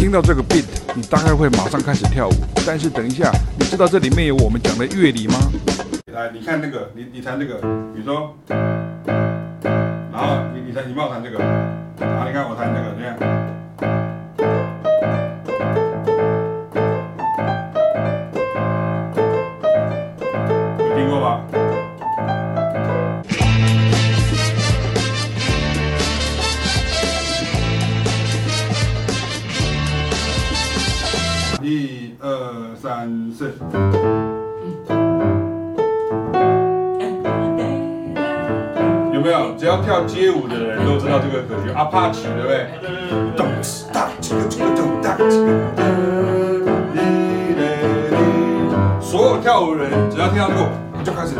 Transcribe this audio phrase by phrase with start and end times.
[0.00, 2.32] 听到这个 beat，你大概会马上开始跳舞。
[2.66, 5.34] 但是等一下，你知道这里面有我们讲的乐理吗？
[6.06, 7.56] 来，你看那个，你你弹这个，
[7.92, 8.56] 比如说，然
[10.14, 11.38] 后你你弹，你帮我弹这个，
[11.98, 13.29] 然后你看我弹这个，这样。
[32.22, 32.28] 二
[32.76, 33.50] 三四，
[39.14, 39.54] 有没有？
[39.56, 42.66] 只要跳街舞的人都知道这个歌曲，阿帕奇，对不对？
[43.34, 44.34] 咚哧哒哧
[45.02, 45.16] 哒哒哒
[45.76, 45.86] 哒。
[49.00, 50.68] 所有跳舞的人只要听到这个，
[51.02, 51.36] 就开始，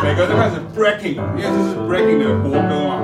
[0.00, 3.02] 每个人都开始 breaking，因为这是 breaking 的国歌嘛。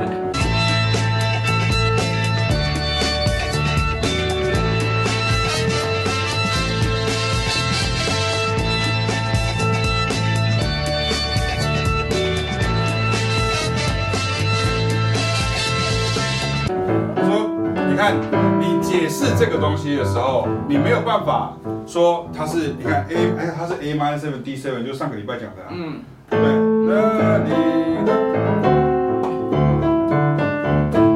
[18.02, 18.16] 看，
[18.58, 21.52] 你解释这个东西的时候，你没有办法
[21.86, 26.40] 说它是，你看 A，哎，它是 A minor seven D seven，就上个礼拜讲的，嗯，对，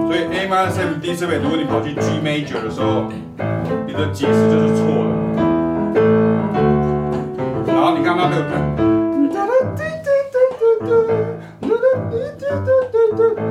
[0.06, 3.06] 所以 A minor seven D seven，如果你跑去 G major 的时候，
[3.84, 5.10] 你的解释就是错的。
[7.66, 8.52] 然后你看它这个，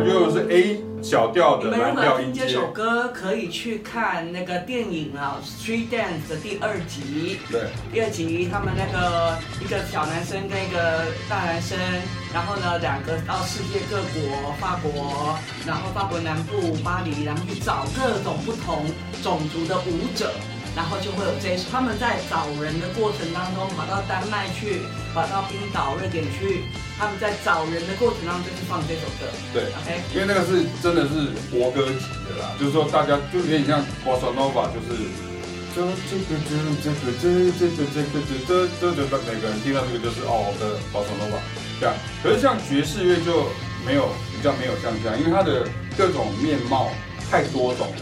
[0.05, 0.84] 又是 A。
[1.05, 2.47] 小调的蓝调音阶。
[2.47, 7.37] 这首歌可以去看那个电影啊，《Street Dance》的第二集。
[7.51, 7.67] 对。
[7.93, 11.77] 第二集，他们那个一个小男生跟一个大男生，
[12.33, 18.87] 然后呢，两个到世界各国，法国，然后法国南部巴黎，然后去找各种不同
[19.21, 20.33] 种族的舞者。
[20.75, 24.81] 然后就会有这一首，他们在找人的过程当中，跑到丹麦去，
[25.13, 26.65] 跑到冰岛、瑞典去，
[26.99, 29.23] 他们在找人的过程当中就是放这首歌。
[29.53, 35.07] 对，OK，因为那个是真的是国歌级的啦，就是说大家就有点像 Bossa Nova，就是
[35.71, 35.79] 这
[36.11, 36.51] 这个这
[36.83, 37.23] 这个这
[37.55, 41.39] 这这个这个这这这这每个人听到这个就是哦的 Bossa Nova
[41.79, 41.95] 这样。
[42.21, 43.47] 可是像爵士乐就
[43.85, 45.65] 没有比较没有像这样，因为它的
[45.97, 46.91] 各种面貌
[47.31, 48.01] 太多种了。